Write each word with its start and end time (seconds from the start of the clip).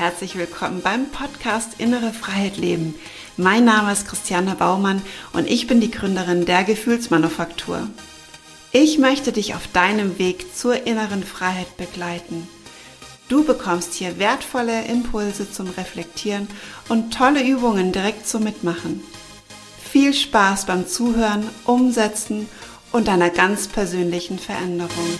herzlich 0.00 0.34
willkommen 0.36 0.80
beim 0.80 1.10
Podcast 1.10 1.74
Innere 1.76 2.14
Freiheit 2.14 2.56
Leben. 2.56 2.94
Mein 3.36 3.66
Name 3.66 3.92
ist 3.92 4.08
Christiane 4.08 4.54
Baumann 4.54 5.02
und 5.34 5.46
ich 5.46 5.66
bin 5.66 5.82
die 5.82 5.90
Gründerin 5.90 6.46
der 6.46 6.64
Gefühlsmanufaktur. 6.64 7.86
Ich 8.72 8.96
möchte 8.96 9.30
dich 9.30 9.54
auf 9.54 9.66
deinem 9.74 10.18
Weg 10.18 10.56
zur 10.56 10.86
inneren 10.86 11.22
Freiheit 11.22 11.76
begleiten. 11.76 12.48
Du 13.28 13.44
bekommst 13.44 13.92
hier 13.92 14.18
wertvolle 14.18 14.86
Impulse 14.86 15.52
zum 15.52 15.68
Reflektieren 15.68 16.48
und 16.88 17.12
tolle 17.12 17.46
Übungen 17.46 17.92
direkt 17.92 18.26
zum 18.26 18.44
Mitmachen. 18.44 19.02
Viel 19.92 20.14
Spaß 20.14 20.64
beim 20.64 20.88
Zuhören, 20.88 21.46
Umsetzen 21.66 22.48
und 22.90 23.06
deiner 23.06 23.28
ganz 23.28 23.68
persönlichen 23.68 24.38
Veränderung 24.38 25.18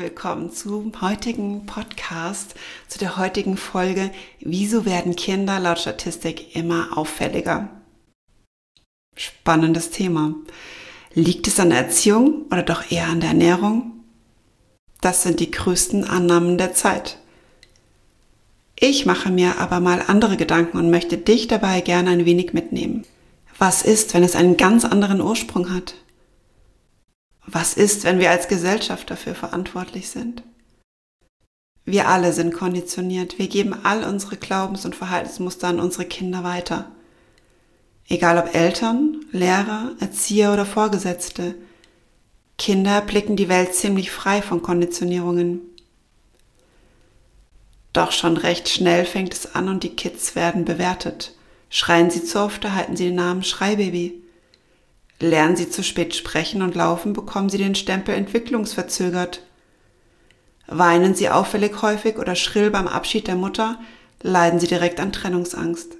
willkommen 0.00 0.50
zum 0.50 0.98
heutigen 1.02 1.66
Podcast, 1.66 2.54
zu 2.88 2.98
der 2.98 3.18
heutigen 3.18 3.58
Folge 3.58 4.10
Wieso 4.40 4.86
werden 4.86 5.14
Kinder 5.14 5.60
laut 5.60 5.78
Statistik 5.78 6.56
immer 6.56 6.96
auffälliger? 6.96 7.68
Spannendes 9.14 9.90
Thema. 9.90 10.34
Liegt 11.12 11.46
es 11.48 11.60
an 11.60 11.68
der 11.68 11.80
Erziehung 11.80 12.46
oder 12.46 12.62
doch 12.62 12.90
eher 12.90 13.08
an 13.08 13.20
der 13.20 13.28
Ernährung? 13.28 13.92
Das 15.02 15.22
sind 15.22 15.38
die 15.38 15.50
größten 15.50 16.04
Annahmen 16.04 16.56
der 16.56 16.72
Zeit. 16.72 17.18
Ich 18.76 19.04
mache 19.04 19.30
mir 19.30 19.58
aber 19.58 19.80
mal 19.80 20.02
andere 20.06 20.38
Gedanken 20.38 20.78
und 20.78 20.88
möchte 20.88 21.18
dich 21.18 21.46
dabei 21.46 21.82
gerne 21.82 22.08
ein 22.08 22.24
wenig 22.24 22.54
mitnehmen. 22.54 23.04
Was 23.58 23.82
ist, 23.82 24.14
wenn 24.14 24.22
es 24.22 24.34
einen 24.34 24.56
ganz 24.56 24.86
anderen 24.86 25.20
Ursprung 25.20 25.74
hat? 25.74 25.94
Was 27.52 27.74
ist, 27.74 28.04
wenn 28.04 28.20
wir 28.20 28.30
als 28.30 28.46
Gesellschaft 28.46 29.10
dafür 29.10 29.34
verantwortlich 29.34 30.08
sind? 30.08 30.44
Wir 31.84 32.06
alle 32.06 32.32
sind 32.32 32.54
konditioniert. 32.54 33.40
Wir 33.40 33.48
geben 33.48 33.74
all 33.82 34.04
unsere 34.04 34.36
Glaubens- 34.36 34.84
und 34.84 34.94
Verhaltensmuster 34.94 35.66
an 35.66 35.80
unsere 35.80 36.04
Kinder 36.04 36.44
weiter. 36.44 36.92
Egal 38.08 38.38
ob 38.38 38.54
Eltern, 38.54 39.24
Lehrer, 39.32 39.96
Erzieher 39.98 40.52
oder 40.52 40.64
Vorgesetzte. 40.64 41.56
Kinder 42.56 43.00
blicken 43.00 43.34
die 43.34 43.48
Welt 43.48 43.74
ziemlich 43.74 44.12
frei 44.12 44.42
von 44.42 44.62
Konditionierungen. 44.62 45.60
Doch 47.92 48.12
schon 48.12 48.36
recht 48.36 48.68
schnell 48.68 49.04
fängt 49.04 49.34
es 49.34 49.56
an 49.56 49.68
und 49.68 49.82
die 49.82 49.96
Kids 49.96 50.36
werden 50.36 50.64
bewertet. 50.64 51.34
Schreien 51.68 52.10
sie 52.10 52.22
zu 52.22 52.38
oft, 52.38 52.62
erhalten 52.62 52.96
sie 52.96 53.06
den 53.06 53.16
Namen 53.16 53.42
Schreibaby. 53.42 54.22
Lernen 55.20 55.54
Sie 55.54 55.68
zu 55.68 55.82
spät 55.82 56.16
sprechen 56.16 56.62
und 56.62 56.74
laufen, 56.74 57.12
bekommen 57.12 57.50
Sie 57.50 57.58
den 57.58 57.74
Stempel 57.74 58.14
entwicklungsverzögert. 58.14 59.42
Weinen 60.66 61.14
Sie 61.14 61.28
auffällig 61.28 61.82
häufig 61.82 62.16
oder 62.18 62.34
schrill 62.34 62.70
beim 62.70 62.88
Abschied 62.88 63.26
der 63.26 63.36
Mutter, 63.36 63.78
leiden 64.22 64.58
Sie 64.60 64.66
direkt 64.66 64.98
an 64.98 65.12
Trennungsangst. 65.12 65.96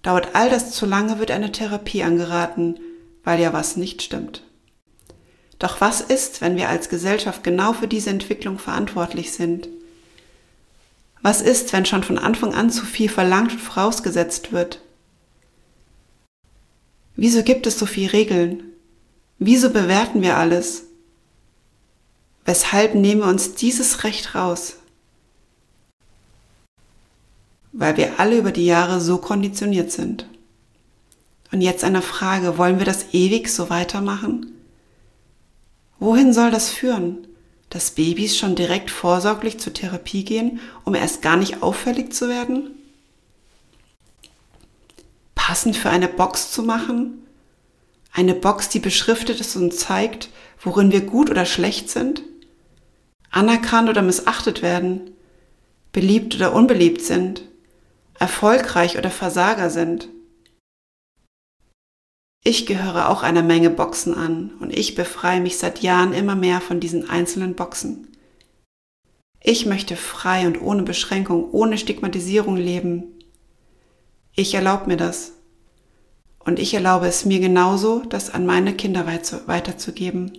Dauert 0.00 0.34
all 0.34 0.48
das 0.48 0.72
zu 0.72 0.86
lange, 0.86 1.18
wird 1.18 1.30
eine 1.30 1.52
Therapie 1.52 2.02
angeraten, 2.02 2.80
weil 3.24 3.40
ja 3.40 3.52
was 3.52 3.76
nicht 3.76 4.00
stimmt. 4.00 4.42
Doch 5.58 5.80
was 5.80 6.00
ist, 6.00 6.40
wenn 6.40 6.56
wir 6.56 6.70
als 6.70 6.88
Gesellschaft 6.88 7.44
genau 7.44 7.72
für 7.72 7.86
diese 7.86 8.10
Entwicklung 8.10 8.58
verantwortlich 8.58 9.32
sind? 9.32 9.68
Was 11.20 11.40
ist, 11.40 11.72
wenn 11.72 11.86
schon 11.86 12.02
von 12.02 12.18
Anfang 12.18 12.52
an 12.54 12.70
zu 12.70 12.84
viel 12.84 13.08
verlangt 13.08 13.52
und 13.52 13.60
vorausgesetzt 13.60 14.52
wird? 14.52 14.80
Wieso 17.22 17.44
gibt 17.44 17.68
es 17.68 17.78
so 17.78 17.86
viele 17.86 18.14
Regeln? 18.14 18.64
Wieso 19.38 19.70
bewerten 19.70 20.22
wir 20.22 20.38
alles? 20.38 20.86
Weshalb 22.44 22.96
nehmen 22.96 23.20
wir 23.20 23.28
uns 23.28 23.54
dieses 23.54 24.02
Recht 24.02 24.34
raus? 24.34 24.74
Weil 27.70 27.96
wir 27.96 28.18
alle 28.18 28.38
über 28.38 28.50
die 28.50 28.66
Jahre 28.66 29.00
so 29.00 29.18
konditioniert 29.18 29.92
sind. 29.92 30.26
Und 31.52 31.60
jetzt 31.60 31.84
eine 31.84 32.02
Frage, 32.02 32.58
wollen 32.58 32.80
wir 32.80 32.86
das 32.86 33.14
ewig 33.14 33.48
so 33.50 33.70
weitermachen? 33.70 34.56
Wohin 36.00 36.32
soll 36.32 36.50
das 36.50 36.70
führen? 36.70 37.28
Dass 37.70 37.92
Babys 37.92 38.36
schon 38.36 38.56
direkt 38.56 38.90
vorsorglich 38.90 39.60
zur 39.60 39.72
Therapie 39.72 40.24
gehen, 40.24 40.58
um 40.84 40.96
erst 40.96 41.22
gar 41.22 41.36
nicht 41.36 41.62
auffällig 41.62 42.12
zu 42.12 42.28
werden? 42.28 42.81
Passend 45.52 45.76
für 45.76 45.90
eine 45.90 46.08
Box 46.08 46.50
zu 46.50 46.62
machen? 46.62 47.26
Eine 48.10 48.32
Box, 48.32 48.70
die 48.70 48.78
beschriftet 48.78 49.38
ist 49.38 49.54
und 49.54 49.74
zeigt, 49.74 50.30
worin 50.58 50.90
wir 50.90 51.02
gut 51.02 51.28
oder 51.28 51.44
schlecht 51.44 51.90
sind? 51.90 52.22
Anerkannt 53.30 53.90
oder 53.90 54.00
missachtet 54.00 54.62
werden? 54.62 55.10
Beliebt 55.92 56.36
oder 56.36 56.54
unbeliebt 56.54 57.02
sind? 57.02 57.42
Erfolgreich 58.18 58.96
oder 58.96 59.10
Versager 59.10 59.68
sind? 59.68 60.08
Ich 62.42 62.64
gehöre 62.64 63.10
auch 63.10 63.22
einer 63.22 63.42
Menge 63.42 63.68
Boxen 63.68 64.14
an 64.14 64.54
und 64.58 64.74
ich 64.74 64.94
befreie 64.94 65.42
mich 65.42 65.58
seit 65.58 65.82
Jahren 65.82 66.14
immer 66.14 66.34
mehr 66.34 66.62
von 66.62 66.80
diesen 66.80 67.10
einzelnen 67.10 67.56
Boxen. 67.56 68.08
Ich 69.38 69.66
möchte 69.66 69.96
frei 69.96 70.46
und 70.46 70.62
ohne 70.62 70.82
Beschränkung, 70.82 71.50
ohne 71.50 71.76
Stigmatisierung 71.76 72.56
leben. 72.56 73.18
Ich 74.34 74.54
erlaube 74.54 74.86
mir 74.86 74.96
das. 74.96 75.32
Und 76.44 76.58
ich 76.58 76.74
erlaube 76.74 77.06
es 77.06 77.24
mir 77.24 77.40
genauso, 77.40 78.00
das 78.00 78.30
an 78.30 78.46
meine 78.46 78.74
Kinder 78.74 79.06
weiterzugeben. 79.06 80.32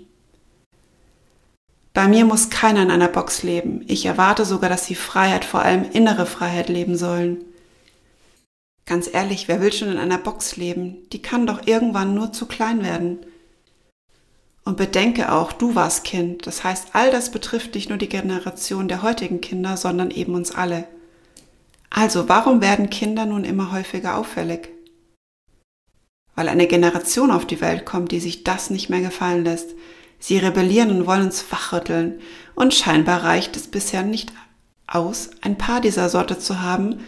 Bei 1.93 2.07
mir 2.07 2.25
muss 2.25 2.49
keiner 2.49 2.81
in 2.81 2.91
einer 2.91 3.07
Box 3.07 3.43
leben. 3.43 3.85
Ich 3.87 4.05
erwarte 4.05 4.45
sogar, 4.45 4.69
dass 4.69 4.85
sie 4.85 4.95
Freiheit, 4.95 5.45
vor 5.45 5.61
allem 5.61 5.85
innere 5.91 6.25
Freiheit 6.25 6.67
leben 6.67 6.97
sollen. 6.97 7.45
Ganz 8.85 9.09
ehrlich, 9.13 9.47
wer 9.47 9.61
will 9.61 9.71
schon 9.71 9.91
in 9.91 9.97
einer 9.97 10.17
Box 10.17 10.57
leben? 10.57 11.07
Die 11.13 11.21
kann 11.21 11.47
doch 11.47 11.67
irgendwann 11.67 12.15
nur 12.15 12.33
zu 12.33 12.47
klein 12.47 12.83
werden. 12.83 13.19
Und 14.65 14.77
bedenke 14.77 15.31
auch, 15.31 15.51
du 15.51 15.75
warst 15.75 16.03
Kind. 16.03 16.47
Das 16.47 16.63
heißt, 16.63 16.89
all 16.93 17.11
das 17.11 17.31
betrifft 17.31 17.75
nicht 17.75 17.89
nur 17.89 17.97
die 17.97 18.09
Generation 18.09 18.87
der 18.87 19.03
heutigen 19.03 19.39
Kinder, 19.39 19.77
sondern 19.77 20.09
eben 20.09 20.33
uns 20.33 20.53
alle. 20.53 20.87
Also, 21.89 22.27
warum 22.27 22.61
werden 22.61 22.89
Kinder 22.89 23.25
nun 23.25 23.43
immer 23.43 23.71
häufiger 23.71 24.17
auffällig? 24.17 24.69
Weil 26.35 26.49
eine 26.49 26.67
Generation 26.67 27.31
auf 27.31 27.45
die 27.45 27.61
Welt 27.61 27.85
kommt, 27.85 28.11
die 28.11 28.19
sich 28.19 28.44
das 28.44 28.69
nicht 28.69 28.89
mehr 28.89 29.01
gefallen 29.01 29.44
lässt. 29.44 29.69
Sie 30.19 30.38
rebellieren 30.38 30.89
und 30.89 31.05
wollen 31.05 31.23
uns 31.23 31.45
wachrütteln. 31.51 32.19
Und 32.55 32.73
scheinbar 32.73 33.23
reicht 33.23 33.55
es 33.55 33.67
bisher 33.67 34.03
nicht 34.03 34.31
aus, 34.88 35.31
ein 35.41 35.57
paar 35.57 35.81
dieser 35.81 36.09
Sorte 36.09 36.39
zu 36.39 36.61
haben. 36.61 36.99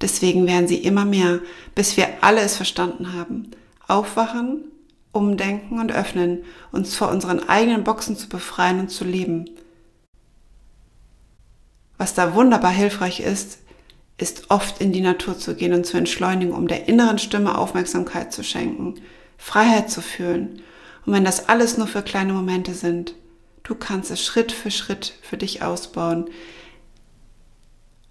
Deswegen 0.00 0.46
werden 0.46 0.68
sie 0.68 0.78
immer 0.78 1.04
mehr, 1.04 1.40
bis 1.74 1.96
wir 1.96 2.08
alle 2.22 2.40
es 2.40 2.56
verstanden 2.56 3.12
haben. 3.12 3.50
Aufwachen, 3.86 4.64
umdenken 5.12 5.78
und 5.78 5.92
öffnen, 5.92 6.44
uns 6.72 6.96
vor 6.96 7.10
unseren 7.10 7.48
eigenen 7.48 7.84
Boxen 7.84 8.16
zu 8.16 8.28
befreien 8.28 8.80
und 8.80 8.88
zu 8.88 9.04
leben. 9.04 9.50
Was 11.98 12.14
da 12.14 12.34
wunderbar 12.34 12.72
hilfreich 12.72 13.20
ist, 13.20 13.58
ist 14.18 14.50
oft 14.50 14.80
in 14.80 14.92
die 14.92 15.00
Natur 15.00 15.38
zu 15.38 15.54
gehen 15.54 15.72
und 15.72 15.86
zu 15.86 15.96
entschleunigen, 15.96 16.52
um 16.52 16.68
der 16.68 16.88
inneren 16.88 17.18
Stimme 17.18 17.58
Aufmerksamkeit 17.58 18.32
zu 18.32 18.44
schenken, 18.44 19.00
Freiheit 19.36 19.90
zu 19.90 20.00
fühlen. 20.00 20.62
Und 21.04 21.12
wenn 21.12 21.24
das 21.24 21.48
alles 21.48 21.78
nur 21.78 21.88
für 21.88 22.02
kleine 22.02 22.32
Momente 22.32 22.74
sind, 22.74 23.14
du 23.62 23.74
kannst 23.74 24.10
es 24.10 24.24
Schritt 24.24 24.52
für 24.52 24.70
Schritt 24.70 25.14
für 25.22 25.36
dich 25.36 25.62
ausbauen. 25.62 26.30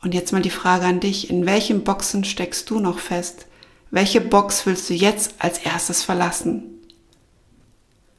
Und 0.01 0.13
jetzt 0.13 0.33
mal 0.33 0.41
die 0.41 0.49
Frage 0.49 0.85
an 0.85 0.99
dich, 0.99 1.29
in 1.29 1.45
welchen 1.45 1.83
Boxen 1.83 2.23
steckst 2.23 2.69
du 2.69 2.79
noch 2.79 2.99
fest? 2.99 3.45
Welche 3.91 4.21
Box 4.21 4.65
willst 4.65 4.89
du 4.89 4.93
jetzt 4.93 5.35
als 5.39 5.59
erstes 5.59 6.03
verlassen? 6.03 6.63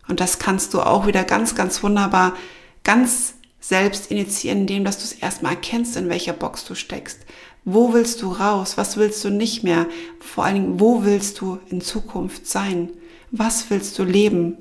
Und 0.08 0.20
das 0.20 0.38
kannst 0.38 0.74
du 0.74 0.80
auch 0.80 1.06
wieder 1.06 1.24
ganz, 1.24 1.54
ganz 1.54 1.82
wunderbar, 1.82 2.36
ganz 2.84 3.34
selbst 3.60 4.10
initiieren, 4.10 4.60
indem 4.60 4.84
dass 4.84 4.98
du 4.98 5.04
es 5.04 5.12
erstmal 5.12 5.52
erkennst, 5.52 5.96
in 5.96 6.08
welcher 6.08 6.32
Box 6.32 6.64
du 6.64 6.74
steckst. 6.74 7.20
Wo 7.64 7.92
willst 7.92 8.22
du 8.22 8.32
raus? 8.32 8.76
Was 8.76 8.96
willst 8.96 9.24
du 9.24 9.30
nicht 9.30 9.62
mehr? 9.62 9.86
Vor 10.20 10.44
allen 10.44 10.54
Dingen, 10.54 10.80
wo 10.80 11.04
willst 11.04 11.40
du 11.40 11.58
in 11.70 11.80
Zukunft 11.80 12.46
sein? 12.46 12.90
Was 13.30 13.70
willst 13.70 13.98
du 13.98 14.04
leben? 14.04 14.56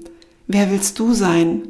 Wer 0.48 0.71
willst 0.71 1.00
du 1.00 1.13
sein? 1.13 1.63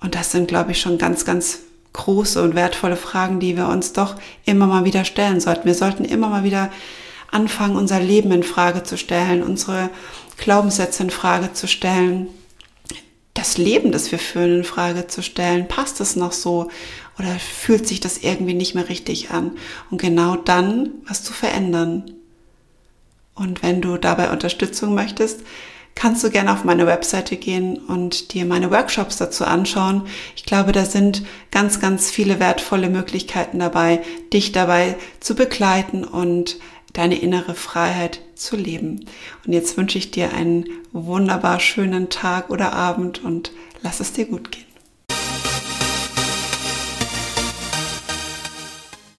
Und 0.00 0.14
das 0.14 0.32
sind, 0.32 0.48
glaube 0.48 0.72
ich, 0.72 0.80
schon 0.80 0.98
ganz, 0.98 1.24
ganz 1.24 1.60
große 1.92 2.42
und 2.42 2.54
wertvolle 2.54 2.96
Fragen, 2.96 3.38
die 3.38 3.56
wir 3.56 3.68
uns 3.68 3.92
doch 3.92 4.16
immer 4.44 4.66
mal 4.66 4.84
wieder 4.84 5.04
stellen 5.04 5.40
sollten. 5.40 5.66
Wir 5.66 5.74
sollten 5.74 6.04
immer 6.04 6.28
mal 6.28 6.44
wieder 6.44 6.70
anfangen, 7.30 7.76
unser 7.76 8.00
Leben 8.00 8.32
in 8.32 8.42
Frage 8.42 8.82
zu 8.82 8.96
stellen, 8.96 9.42
unsere 9.42 9.90
Glaubenssätze 10.38 11.02
in 11.02 11.10
Frage 11.10 11.52
zu 11.52 11.68
stellen, 11.68 12.28
das 13.34 13.58
Leben, 13.58 13.92
das 13.92 14.12
wir 14.12 14.18
führen, 14.18 14.58
in 14.58 14.64
Frage 14.64 15.06
zu 15.06 15.22
stellen. 15.22 15.66
Passt 15.66 16.00
es 16.00 16.16
noch 16.16 16.32
so? 16.32 16.70
Oder 17.18 17.38
fühlt 17.38 17.86
sich 17.86 18.00
das 18.00 18.18
irgendwie 18.18 18.54
nicht 18.54 18.74
mehr 18.74 18.88
richtig 18.88 19.30
an? 19.30 19.52
Und 19.90 20.00
genau 20.00 20.36
dann 20.36 20.90
was 21.06 21.22
zu 21.22 21.32
verändern. 21.32 22.10
Und 23.34 23.62
wenn 23.62 23.80
du 23.80 23.96
dabei 23.96 24.30
Unterstützung 24.30 24.94
möchtest, 24.94 25.40
kannst 25.94 26.24
du 26.24 26.30
gerne 26.30 26.52
auf 26.52 26.64
meine 26.64 26.86
Webseite 26.86 27.36
gehen 27.36 27.76
und 27.76 28.32
dir 28.32 28.44
meine 28.44 28.70
Workshops 28.70 29.16
dazu 29.18 29.44
anschauen. 29.44 30.06
Ich 30.36 30.44
glaube, 30.44 30.72
da 30.72 30.84
sind 30.84 31.22
ganz, 31.50 31.80
ganz 31.80 32.10
viele 32.10 32.40
wertvolle 32.40 32.88
Möglichkeiten 32.88 33.58
dabei, 33.58 34.02
dich 34.32 34.52
dabei 34.52 34.96
zu 35.20 35.34
begleiten 35.34 36.04
und 36.04 36.58
deine 36.92 37.18
innere 37.18 37.54
Freiheit 37.54 38.20
zu 38.34 38.56
leben. 38.56 39.06
Und 39.46 39.52
jetzt 39.52 39.76
wünsche 39.76 39.98
ich 39.98 40.10
dir 40.10 40.32
einen 40.32 40.66
wunderbar 40.92 41.60
schönen 41.60 42.10
Tag 42.10 42.50
oder 42.50 42.72
Abend 42.72 43.22
und 43.22 43.52
lass 43.82 44.00
es 44.00 44.12
dir 44.12 44.26
gut 44.26 44.52
gehen. 44.52 44.71